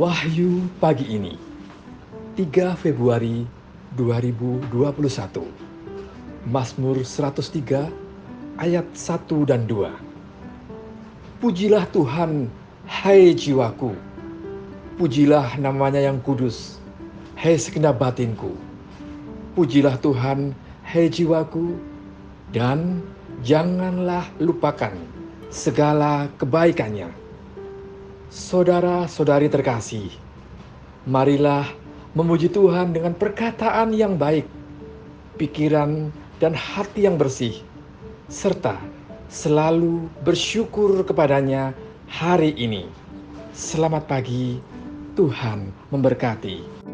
[0.00, 1.36] Wahyu pagi ini
[2.32, 3.44] 3 Februari
[4.00, 4.72] 2021
[6.48, 7.92] Mazmur 103
[8.56, 12.48] ayat 1 dan 2 Pujilah Tuhan
[12.88, 13.92] hai jiwaku.
[14.96, 16.80] Pujilah namanya yang kudus
[17.36, 18.56] hai segenap batinku.
[19.52, 21.76] Pujilah Tuhan hai jiwaku
[22.56, 23.04] dan
[23.44, 24.96] janganlah lupakan
[25.52, 27.12] segala kebaikannya
[28.30, 30.06] Saudara-saudari terkasih,
[31.02, 31.66] marilah
[32.14, 34.46] memuji Tuhan dengan perkataan yang baik,
[35.34, 37.58] pikiran dan hati yang bersih,
[38.30, 38.78] serta
[39.26, 41.74] selalu bersyukur kepadanya
[42.06, 42.86] hari ini.
[43.50, 44.62] Selamat pagi,
[45.18, 46.89] Tuhan memberkati.